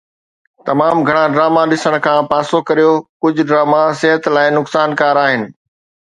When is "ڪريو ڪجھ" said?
2.67-3.41